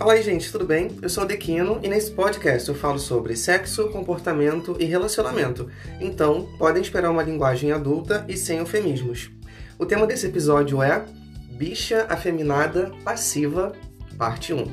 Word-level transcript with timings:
Fala 0.00 0.14
aí, 0.14 0.22
gente, 0.22 0.50
tudo 0.50 0.64
bem? 0.64 0.96
Eu 1.02 1.10
sou 1.10 1.24
o 1.24 1.26
Dequino 1.26 1.78
e 1.82 1.86
nesse 1.86 2.10
podcast 2.12 2.66
eu 2.66 2.74
falo 2.74 2.98
sobre 2.98 3.36
sexo, 3.36 3.90
comportamento 3.90 4.74
e 4.80 4.86
relacionamento. 4.86 5.68
Então, 6.00 6.48
podem 6.56 6.80
esperar 6.80 7.10
uma 7.10 7.22
linguagem 7.22 7.70
adulta 7.70 8.24
e 8.26 8.34
sem 8.34 8.60
eufemismos. 8.60 9.30
O 9.78 9.84
tema 9.84 10.06
desse 10.06 10.26
episódio 10.26 10.82
é 10.82 11.04
Bicha 11.50 12.06
Afeminada 12.08 12.90
Passiva, 13.04 13.72
parte 14.16 14.54
1. 14.54 14.64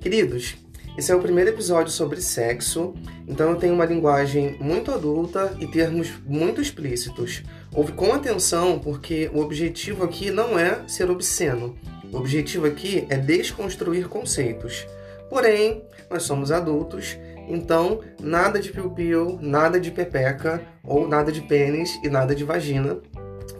Queridos, 0.00 0.56
esse 0.98 1.12
é 1.12 1.14
o 1.14 1.22
primeiro 1.22 1.50
episódio 1.50 1.92
sobre 1.92 2.20
sexo, 2.20 2.94
então 3.28 3.50
eu 3.50 3.56
tenho 3.56 3.74
uma 3.74 3.84
linguagem 3.84 4.56
muito 4.58 4.90
adulta 4.90 5.56
e 5.60 5.68
termos 5.68 6.10
muito 6.26 6.60
explícitos. 6.60 7.44
Ouve 7.72 7.92
com 7.92 8.12
atenção, 8.12 8.80
porque 8.80 9.30
o 9.32 9.38
objetivo 9.38 10.02
aqui 10.02 10.32
não 10.32 10.58
é 10.58 10.82
ser 10.88 11.08
obsceno 11.12 11.78
o 12.16 12.18
objetivo 12.18 12.66
aqui 12.66 13.06
é 13.10 13.18
desconstruir 13.18 14.08
conceitos. 14.08 14.86
Porém, 15.28 15.84
nós 16.08 16.22
somos 16.22 16.50
adultos, 16.50 17.18
então 17.46 18.00
nada 18.18 18.58
de 18.58 18.72
piu-piu, 18.72 19.38
nada 19.38 19.78
de 19.78 19.90
pepeca, 19.90 20.62
ou 20.82 21.06
nada 21.06 21.30
de 21.30 21.42
pênis 21.42 22.00
e 22.02 22.08
nada 22.08 22.34
de 22.34 22.42
vagina, 22.42 22.96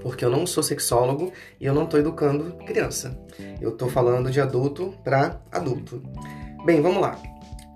porque 0.01 0.25
eu 0.25 0.31
não 0.31 0.47
sou 0.47 0.63
sexólogo 0.63 1.33
e 1.61 1.67
eu 1.67 1.75
não 1.75 1.85
estou 1.85 2.01
educando 2.01 2.57
criança. 2.65 3.19
Eu 3.61 3.71
estou 3.71 3.91
falando 3.91 4.31
de 4.31 4.41
adulto 4.41 4.95
para 5.05 5.39
adulto. 5.53 6.03
Bem, 6.65 6.81
vamos 6.81 7.03
lá. 7.03 7.21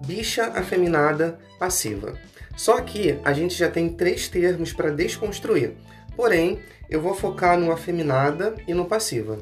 Bicha 0.06 0.46
afeminada 0.46 1.38
passiva. 1.58 2.14
Só 2.56 2.80
que 2.80 3.18
a 3.22 3.34
gente 3.34 3.54
já 3.54 3.68
tem 3.68 3.90
três 3.90 4.28
termos 4.28 4.72
para 4.72 4.90
desconstruir. 4.90 5.74
Porém, 6.16 6.58
eu 6.88 7.02
vou 7.02 7.14
focar 7.14 7.58
no 7.60 7.70
afeminada 7.70 8.54
e 8.66 8.72
no 8.72 8.86
passiva 8.86 9.38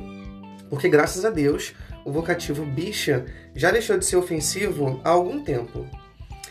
porque 0.68 0.88
graças 0.88 1.24
a 1.24 1.30
Deus 1.30 1.74
o 2.04 2.12
vocativo 2.12 2.65
bicha 2.65 3.26
já 3.54 3.70
deixou 3.70 3.98
de 3.98 4.04
ser 4.04 4.16
ofensivo 4.16 5.01
há 5.04 5.10
algum 5.10 5.43
tempo. 5.43 5.87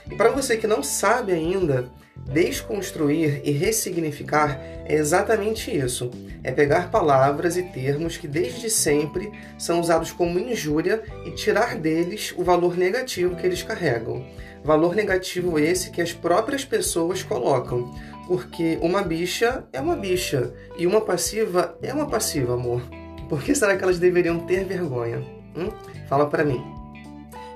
E 0.10 0.16
para 0.16 0.30
você 0.30 0.56
que 0.56 0.68
não 0.68 0.82
sabe 0.82 1.34
ainda, 1.34 1.90
desconstruir 2.32 3.42
e 3.44 3.52
ressignificar 3.52 4.60
é 4.86 4.96
exatamente 4.96 5.76
isso: 5.76 6.12
é 6.44 6.52
pegar 6.52 6.92
palavras 6.92 7.58
e 7.58 7.64
termos 7.64 8.18
que 8.18 8.28
desde 8.28 8.70
sempre 8.70 9.32
são 9.58 9.80
usados 9.80 10.12
como 10.12 10.40
injúria 10.40 11.04
e 11.26 11.32
tirar 11.32 11.76
deles 11.76 12.34
o 12.38 12.44
valor 12.44 12.78
negativo 12.78 13.36
que 13.36 13.46
eles 13.46 13.64
carregam. 13.64 14.26
Valor 14.64 14.96
negativo 14.96 15.58
esse 15.60 15.92
que 15.92 16.02
as 16.02 16.12
próprias 16.12 16.66
pessoas 16.66 17.24
colocam, 17.24 17.94
porque 18.28 18.78
uma 18.82 19.02
bicha 19.02 19.66
é 19.72 19.80
uma 19.80 19.96
bicha 19.96 20.54
e 20.78 20.86
uma 20.86 21.02
passiva 21.02 21.78
é 21.82 21.94
uma 21.94 22.08
passiva, 22.08 22.54
amor. 22.54 22.82
Por 23.28 23.42
que 23.44 23.54
será 23.54 23.76
que 23.76 23.84
elas 23.84 24.00
deveriam 24.00 24.40
ter 24.40 24.64
vergonha? 24.64 25.20
Hum? 25.56 25.70
Fala 26.08 26.28
para 26.28 26.46
mim. 26.46 26.64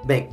Bem, 0.04 0.30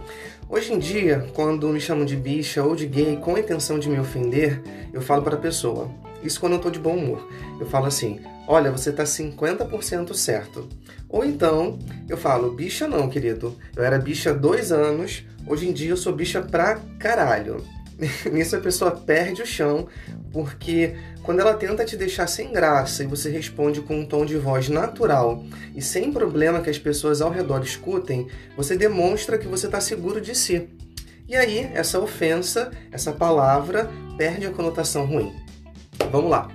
hoje 0.48 0.72
em 0.72 0.78
dia, 0.78 1.26
quando 1.34 1.68
me 1.68 1.80
chamam 1.80 2.04
de 2.04 2.16
bicha 2.16 2.62
ou 2.62 2.74
de 2.74 2.86
gay 2.86 3.16
com 3.16 3.36
a 3.36 3.40
intenção 3.40 3.78
de 3.78 3.88
me 3.88 4.00
ofender, 4.00 4.62
eu 4.92 5.00
falo 5.00 5.22
para 5.22 5.36
a 5.36 5.40
pessoa. 5.40 5.90
Isso 6.22 6.40
quando 6.40 6.54
eu 6.54 6.58
tô 6.58 6.70
de 6.70 6.78
bom 6.78 6.96
humor. 6.96 7.28
Eu 7.60 7.66
falo 7.66 7.86
assim: 7.86 8.20
olha, 8.46 8.72
você 8.72 8.90
tá 8.90 9.04
50% 9.04 10.14
certo. 10.14 10.68
Ou 11.08 11.24
então, 11.24 11.78
eu 12.08 12.16
falo: 12.16 12.52
bicha 12.52 12.88
não, 12.88 13.08
querido. 13.08 13.56
Eu 13.76 13.84
era 13.84 13.98
bicha 13.98 14.30
há 14.30 14.34
dois 14.34 14.72
anos, 14.72 15.24
hoje 15.46 15.68
em 15.68 15.72
dia 15.72 15.90
eu 15.90 15.96
sou 15.96 16.12
bicha 16.12 16.42
pra 16.42 16.80
caralho. 16.98 17.62
Nisso 18.32 18.56
a 18.56 18.60
pessoa 18.60 18.92
perde 18.92 19.42
o 19.42 19.46
chão, 19.46 19.86
porque 20.38 20.94
quando 21.24 21.40
ela 21.40 21.52
tenta 21.52 21.84
te 21.84 21.96
deixar 21.96 22.28
sem 22.28 22.52
graça 22.52 23.02
e 23.02 23.08
você 23.08 23.28
responde 23.28 23.80
com 23.80 23.98
um 23.98 24.06
tom 24.06 24.24
de 24.24 24.36
voz 24.36 24.68
natural 24.68 25.42
e 25.74 25.82
sem 25.82 26.12
problema 26.12 26.60
que 26.60 26.70
as 26.70 26.78
pessoas 26.78 27.20
ao 27.20 27.28
redor 27.28 27.60
escutem, 27.64 28.28
você 28.56 28.76
demonstra 28.76 29.36
que 29.36 29.48
você 29.48 29.66
está 29.66 29.80
seguro 29.80 30.20
de 30.20 30.36
si. 30.36 30.68
E 31.26 31.34
aí, 31.34 31.68
essa 31.74 31.98
ofensa, 31.98 32.70
essa 32.92 33.10
palavra, 33.10 33.90
perde 34.16 34.46
a 34.46 34.52
conotação 34.52 35.06
ruim. 35.06 35.34
Vamos 36.12 36.30
lá. 36.30 36.48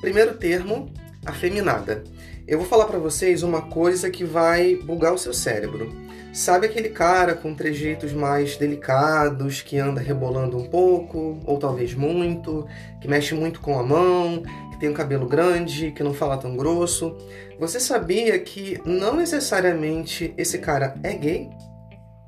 Primeiro 0.00 0.34
termo, 0.34 0.92
afeminada. 1.24 2.02
Eu 2.48 2.56
vou 2.56 2.66
falar 2.66 2.86
para 2.86 2.98
vocês 2.98 3.42
uma 3.42 3.60
coisa 3.60 4.08
que 4.08 4.24
vai 4.24 4.74
bugar 4.74 5.12
o 5.12 5.18
seu 5.18 5.34
cérebro. 5.34 5.94
Sabe 6.32 6.64
aquele 6.64 6.88
cara 6.88 7.34
com 7.34 7.54
trejeitos 7.54 8.10
mais 8.14 8.56
delicados, 8.56 9.60
que 9.60 9.76
anda 9.76 10.00
rebolando 10.00 10.56
um 10.56 10.64
pouco, 10.64 11.38
ou 11.44 11.58
talvez 11.58 11.92
muito, 11.92 12.66
que 13.02 13.06
mexe 13.06 13.34
muito 13.34 13.60
com 13.60 13.78
a 13.78 13.82
mão, 13.82 14.42
que 14.72 14.80
tem 14.80 14.88
um 14.88 14.94
cabelo 14.94 15.26
grande, 15.26 15.90
que 15.90 16.02
não 16.02 16.14
fala 16.14 16.38
tão 16.38 16.56
grosso? 16.56 17.18
Você 17.60 17.78
sabia 17.78 18.38
que 18.38 18.80
não 18.82 19.14
necessariamente 19.14 20.32
esse 20.38 20.56
cara 20.56 20.94
é 21.02 21.12
gay? 21.12 21.50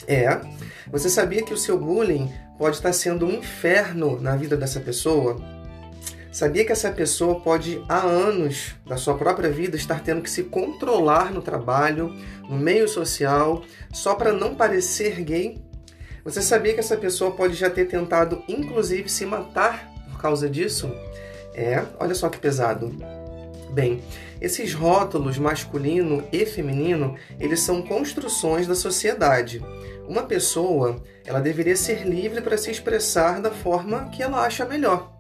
É. 0.06 0.38
Você 0.92 1.08
sabia 1.08 1.42
que 1.42 1.54
o 1.54 1.58
seu 1.58 1.78
bullying 1.78 2.30
pode 2.58 2.76
estar 2.76 2.92
sendo 2.92 3.24
um 3.24 3.32
inferno 3.32 4.20
na 4.20 4.36
vida 4.36 4.54
dessa 4.54 4.80
pessoa? 4.80 5.40
Sabia 6.32 6.64
que 6.64 6.70
essa 6.70 6.92
pessoa 6.92 7.40
pode, 7.40 7.84
há 7.88 7.98
anos 7.98 8.76
da 8.86 8.96
sua 8.96 9.16
própria 9.16 9.50
vida, 9.50 9.76
estar 9.76 10.00
tendo 10.00 10.22
que 10.22 10.30
se 10.30 10.44
controlar 10.44 11.32
no 11.32 11.42
trabalho, 11.42 12.14
no 12.48 12.56
meio 12.56 12.88
social, 12.88 13.64
só 13.92 14.14
para 14.14 14.32
não 14.32 14.54
parecer 14.54 15.20
gay? 15.22 15.60
Você 16.24 16.40
sabia 16.40 16.72
que 16.72 16.80
essa 16.80 16.96
pessoa 16.96 17.32
pode 17.32 17.54
já 17.54 17.68
ter 17.68 17.86
tentado, 17.86 18.44
inclusive, 18.46 19.08
se 19.08 19.26
matar 19.26 19.90
por 20.08 20.20
causa 20.20 20.48
disso? 20.48 20.92
É, 21.52 21.84
olha 21.98 22.14
só 22.14 22.28
que 22.28 22.38
pesado. 22.38 22.94
Bem, 23.72 24.00
esses 24.40 24.72
rótulos 24.72 25.36
masculino 25.36 26.22
e 26.32 26.46
feminino, 26.46 27.16
eles 27.40 27.60
são 27.60 27.82
construções 27.82 28.68
da 28.68 28.74
sociedade. 28.76 29.64
Uma 30.06 30.22
pessoa, 30.22 31.02
ela 31.24 31.40
deveria 31.40 31.76
ser 31.76 32.06
livre 32.06 32.40
para 32.40 32.56
se 32.56 32.70
expressar 32.70 33.40
da 33.40 33.50
forma 33.50 34.10
que 34.10 34.22
ela 34.22 34.44
acha 34.44 34.64
melhor. 34.64 35.19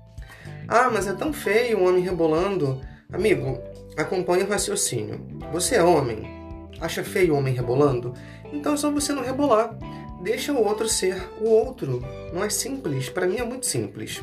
Ah, 0.72 0.88
mas 0.88 1.08
é 1.08 1.12
tão 1.12 1.32
feio 1.32 1.80
um 1.80 1.88
homem 1.88 2.00
rebolando. 2.00 2.80
Amigo, 3.12 3.58
acompanhe 3.96 4.44
o 4.44 4.48
raciocínio. 4.48 5.20
Você 5.52 5.74
é 5.74 5.82
homem? 5.82 6.22
Acha 6.80 7.02
feio 7.02 7.34
o 7.34 7.38
homem 7.38 7.52
rebolando? 7.52 8.14
Então 8.52 8.74
é 8.74 8.76
só 8.76 8.88
você 8.88 9.12
não 9.12 9.24
rebolar. 9.24 9.76
Deixa 10.22 10.52
o 10.52 10.64
outro 10.64 10.88
ser 10.88 11.20
o 11.40 11.48
outro. 11.48 12.00
Não 12.32 12.44
é 12.44 12.48
simples? 12.48 13.08
Para 13.08 13.26
mim 13.26 13.38
é 13.38 13.44
muito 13.44 13.66
simples. 13.66 14.22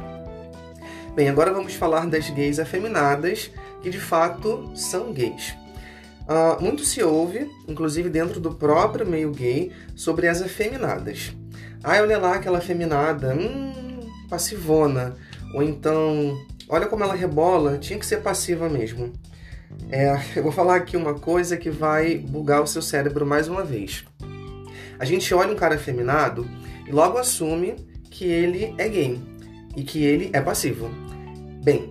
Bem, 1.14 1.28
agora 1.28 1.52
vamos 1.52 1.74
falar 1.74 2.08
das 2.08 2.30
gays 2.30 2.60
afeminadas, 2.60 3.52
que 3.82 3.90
de 3.90 4.00
fato 4.00 4.72
são 4.74 5.12
gays. 5.12 5.54
Uh, 6.30 6.64
muito 6.64 6.86
se 6.86 7.04
ouve, 7.04 7.52
inclusive 7.68 8.10
dentro 8.10 8.40
do 8.40 8.54
próprio 8.54 9.06
meio 9.06 9.32
gay, 9.32 9.74
sobre 9.98 10.30
as 10.30 10.42
afeminadas. 10.42 11.36
Ah, 11.84 12.02
olha 12.02 12.18
lá 12.18 12.36
aquela 12.36 12.60
afeminada, 12.60 13.36
hum, 13.36 14.08
passivona. 14.30 15.18
Ou 15.54 15.64
então, 15.64 16.38
olha 16.70 16.88
como 16.88 17.04
ela 17.04 17.16
rebola, 17.16 17.78
tinha 17.78 17.98
que 17.98 18.06
ser 18.06 18.18
passiva 18.18 18.70
mesmo. 18.70 19.14
É, 19.92 20.20
eu 20.36 20.44
vou 20.44 20.52
falar 20.52 20.76
aqui 20.76 20.96
uma 20.96 21.14
coisa 21.14 21.58
que 21.58 21.70
vai 21.70 22.18
bugar 22.18 22.62
o 22.62 22.68
seu 22.68 22.82
cérebro 22.82 23.26
mais 23.26 23.48
uma 23.48 23.64
vez. 23.64 24.06
A 25.00 25.06
gente 25.06 25.34
olha 25.34 25.54
um 25.54 25.56
cara 25.56 25.76
afeminado 25.76 26.48
e 26.88 26.92
logo 26.92 27.18
assume 27.18 27.76
que 28.10 28.26
ele 28.26 28.74
é 28.78 28.90
gay 28.90 29.20
e 29.76 29.84
que 29.84 30.04
ele 30.04 30.30
é 30.34 30.42
passivo. 30.42 30.90
Bem, 31.64 31.90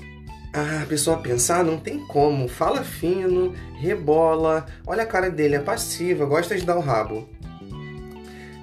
a 0.52 0.86
pessoa 0.86 1.18
pensa, 1.18 1.56
ah, 1.56 1.62
não 1.62 1.78
tem 1.78 1.98
como, 2.06 2.48
fala 2.48 2.82
fino, 2.82 3.52
rebola, 3.78 4.66
olha 4.86 5.02
a 5.02 5.06
cara 5.06 5.30
dele, 5.30 5.54
é 5.54 5.60
passiva, 5.60 6.24
gosta 6.24 6.56
de 6.56 6.64
dar 6.64 6.76
o 6.76 6.80
rabo. 6.80 7.28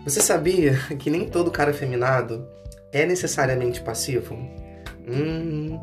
Você 0.03 0.19
sabia 0.19 0.75
que 0.99 1.09
nem 1.09 1.29
todo 1.29 1.51
cara 1.51 1.71
afeminado 1.71 2.45
é 2.91 3.05
necessariamente 3.05 3.79
passivo? 3.79 4.37
Hum, 5.07 5.79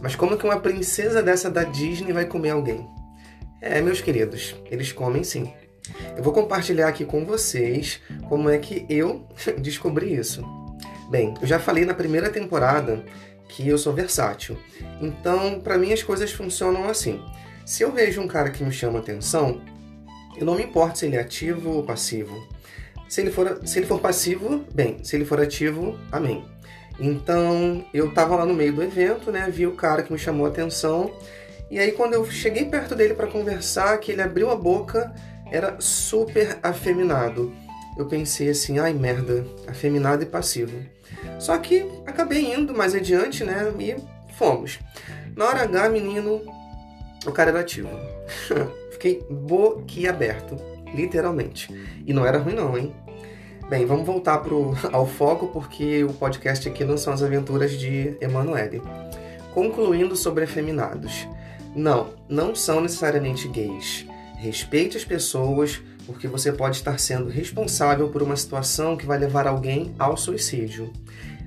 mas 0.00 0.16
como 0.16 0.36
que 0.36 0.44
uma 0.44 0.60
princesa 0.60 1.22
dessa 1.22 1.50
da 1.50 1.64
Disney 1.64 2.12
vai 2.12 2.26
comer 2.26 2.50
alguém? 2.50 2.88
É, 3.60 3.80
meus 3.80 4.00
queridos, 4.00 4.54
eles 4.70 4.92
comem 4.92 5.24
sim. 5.24 5.52
Eu 6.16 6.22
vou 6.22 6.32
compartilhar 6.32 6.88
aqui 6.88 7.04
com 7.04 7.24
vocês 7.24 8.00
como 8.28 8.48
é 8.48 8.58
que 8.58 8.86
eu 8.88 9.26
descobri 9.58 10.14
isso. 10.14 10.42
Bem, 11.10 11.34
eu 11.40 11.46
já 11.46 11.58
falei 11.58 11.84
na 11.84 11.94
primeira 11.94 12.30
temporada 12.30 13.04
que 13.48 13.68
eu 13.68 13.78
sou 13.78 13.92
versátil. 13.92 14.58
Então, 15.00 15.60
para 15.60 15.78
mim 15.78 15.92
as 15.92 16.02
coisas 16.02 16.32
funcionam 16.32 16.88
assim. 16.88 17.22
Se 17.64 17.82
eu 17.82 17.92
vejo 17.92 18.20
um 18.20 18.28
cara 18.28 18.50
que 18.50 18.64
me 18.64 18.72
chama 18.72 18.98
atenção, 18.98 19.62
eu 20.36 20.44
não 20.44 20.56
me 20.56 20.64
importo 20.64 20.98
se 20.98 21.06
ele 21.06 21.16
é 21.16 21.20
ativo 21.20 21.70
ou 21.70 21.82
passivo. 21.82 22.46
Se 23.08 23.20
ele 23.20 23.30
for, 23.30 23.60
se 23.64 23.78
ele 23.78 23.86
for 23.86 24.00
passivo, 24.00 24.64
bem. 24.74 25.02
Se 25.04 25.16
ele 25.16 25.24
for 25.24 25.40
ativo, 25.40 25.98
amém. 26.10 26.44
Então 26.98 27.84
eu 27.92 28.12
tava 28.12 28.36
lá 28.36 28.46
no 28.46 28.54
meio 28.54 28.72
do 28.72 28.82
evento, 28.82 29.30
né? 29.30 29.48
Vi 29.50 29.66
o 29.66 29.72
cara 29.74 30.02
que 30.02 30.12
me 30.12 30.18
chamou 30.18 30.46
a 30.46 30.48
atenção. 30.48 31.12
E 31.70 31.78
aí 31.78 31.92
quando 31.92 32.14
eu 32.14 32.24
cheguei 32.30 32.64
perto 32.64 32.94
dele 32.94 33.14
para 33.14 33.26
conversar, 33.26 33.98
que 33.98 34.12
ele 34.12 34.22
abriu 34.22 34.50
a 34.50 34.56
boca, 34.56 35.12
era 35.50 35.76
super 35.80 36.58
afeminado. 36.62 37.52
Eu 37.96 38.06
pensei 38.06 38.48
assim, 38.48 38.78
ai 38.78 38.92
merda, 38.92 39.46
afeminado 39.68 40.22
e 40.22 40.26
passivo. 40.26 40.76
Só 41.38 41.56
que 41.58 41.86
acabei 42.06 42.52
indo 42.52 42.74
mais 42.74 42.94
adiante, 42.94 43.44
né? 43.44 43.72
E 43.78 43.96
fomos. 44.34 44.80
Na 45.36 45.46
hora 45.46 45.62
H, 45.62 45.88
menino, 45.88 46.42
o 47.26 47.32
cara 47.32 47.50
era 47.50 47.60
ativo. 47.60 47.90
Fiquei 48.90 49.24
boquiaberto, 49.30 50.56
literalmente. 50.94 51.72
E 52.06 52.12
não 52.12 52.26
era 52.26 52.38
ruim 52.38 52.54
não, 52.54 52.76
hein? 52.76 52.94
Bem, 53.68 53.86
vamos 53.86 54.04
voltar 54.04 54.38
pro, 54.38 54.74
ao 54.92 55.06
foco 55.06 55.48
porque 55.48 56.04
o 56.04 56.12
podcast 56.12 56.68
aqui 56.68 56.84
não 56.84 56.98
são 56.98 57.12
as 57.12 57.22
aventuras 57.22 57.72
de 57.72 58.14
Emanuele. 58.20 58.82
Concluindo 59.54 60.14
sobre 60.16 60.44
efeminados. 60.44 61.26
Não, 61.74 62.10
não 62.28 62.54
são 62.54 62.80
necessariamente 62.80 63.48
gays. 63.48 64.06
Respeite 64.36 64.98
as 64.98 65.04
pessoas, 65.04 65.80
porque 66.06 66.28
você 66.28 66.52
pode 66.52 66.76
estar 66.76 66.98
sendo 66.98 67.30
responsável 67.30 68.10
por 68.10 68.22
uma 68.22 68.36
situação 68.36 68.96
que 68.96 69.06
vai 69.06 69.18
levar 69.18 69.46
alguém 69.46 69.94
ao 69.98 70.16
suicídio. 70.16 70.92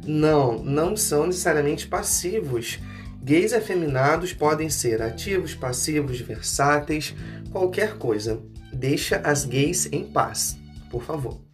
Não, 0.04 0.58
não 0.64 0.98
são 0.98 1.28
necessariamente 1.28 1.88
passivos. 1.88 2.80
Gays 3.22 3.52
efeminados 3.52 4.34
podem 4.34 4.70
ser 4.70 5.02
ativos, 5.04 5.54
passivos, 5.54 6.20
versáteis, 6.20 7.14
qualquer 7.52 7.98
coisa. 7.98 8.42
Deixa 8.74 9.18
as 9.18 9.46
gays 9.46 9.88
em 9.92 10.04
paz, 10.04 10.58
por 10.90 11.04
favor. 11.04 11.47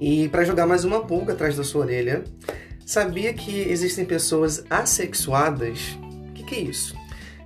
E 0.00 0.28
para 0.28 0.44
jogar 0.44 0.66
mais 0.66 0.84
uma 0.84 1.04
pulga 1.04 1.32
atrás 1.32 1.56
da 1.56 1.64
sua 1.64 1.82
orelha, 1.82 2.24
sabia 2.84 3.32
que 3.32 3.60
existem 3.62 4.04
pessoas 4.04 4.64
assexuadas? 4.68 5.96
O 6.28 6.32
que, 6.32 6.42
que 6.42 6.54
é 6.54 6.60
isso? 6.60 6.96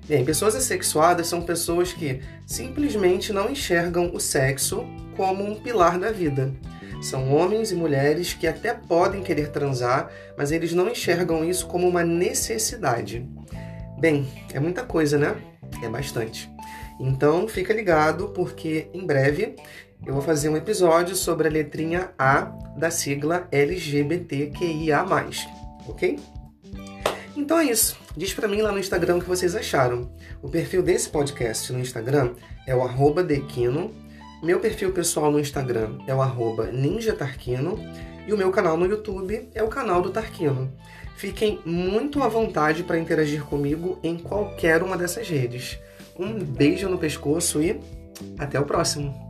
Bem, 0.08 0.24
pessoas 0.24 0.56
assexuadas 0.56 1.26
são 1.26 1.42
pessoas 1.42 1.92
que 1.92 2.20
simplesmente 2.46 3.32
não 3.32 3.50
enxergam 3.50 4.10
o 4.14 4.18
sexo 4.18 4.86
como 5.14 5.44
um 5.44 5.56
pilar 5.56 5.98
da 5.98 6.10
vida. 6.10 6.54
São 7.02 7.32
homens 7.32 7.70
e 7.70 7.74
mulheres 7.74 8.32
que 8.32 8.46
até 8.46 8.72
podem 8.72 9.22
querer 9.22 9.50
transar, 9.50 10.10
mas 10.36 10.50
eles 10.50 10.72
não 10.72 10.88
enxergam 10.88 11.44
isso 11.44 11.66
como 11.66 11.86
uma 11.86 12.02
necessidade. 12.02 13.28
Bem, 14.00 14.26
é 14.52 14.58
muita 14.58 14.82
coisa, 14.82 15.18
né? 15.18 15.36
É 15.82 15.88
bastante. 15.88 16.50
Então 17.00 17.46
fica 17.46 17.72
ligado 17.72 18.28
porque 18.28 18.88
em 18.92 19.06
breve 19.06 19.56
eu 20.06 20.14
vou 20.14 20.22
fazer 20.22 20.48
um 20.48 20.56
episódio 20.56 21.14
sobre 21.14 21.48
a 21.48 21.50
letrinha 21.50 22.10
A 22.18 22.42
da 22.76 22.90
sigla 22.90 23.48
LGBTQIA+, 23.50 25.04
ok? 25.86 26.18
Então 27.36 27.58
é 27.58 27.64
isso. 27.66 27.98
Diz 28.16 28.34
para 28.34 28.48
mim 28.48 28.62
lá 28.62 28.72
no 28.72 28.78
Instagram 28.78 29.16
o 29.16 29.20
que 29.20 29.28
vocês 29.28 29.54
acharam. 29.54 30.10
O 30.42 30.48
perfil 30.48 30.82
desse 30.82 31.08
podcast 31.08 31.72
no 31.72 31.78
Instagram 31.78 32.32
é 32.66 32.74
o 32.74 32.82
arroba 32.82 33.22
Dequino. 33.22 33.92
Meu 34.42 34.60
perfil 34.60 34.92
pessoal 34.92 35.30
no 35.30 35.40
Instagram 35.40 35.98
é 36.06 36.14
o 36.14 36.22
arroba 36.22 36.66
ninjatarquino. 36.72 37.78
E 38.28 38.32
o 38.32 38.36
meu 38.36 38.50
canal 38.50 38.76
no 38.76 38.86
YouTube 38.86 39.48
é 39.54 39.62
o 39.62 39.68
canal 39.68 40.02
do 40.02 40.10
Tarquino. 40.10 40.70
Fiquem 41.16 41.60
muito 41.64 42.22
à 42.22 42.28
vontade 42.28 42.82
para 42.82 42.98
interagir 42.98 43.42
comigo 43.44 43.98
em 44.02 44.18
qualquer 44.18 44.82
uma 44.82 44.98
dessas 44.98 45.26
redes. 45.26 45.78
Um 46.18 46.38
beijo 46.44 46.88
no 46.88 46.98
pescoço 46.98 47.62
e 47.62 47.80
até 48.38 48.58
o 48.58 48.64
próximo. 48.64 49.28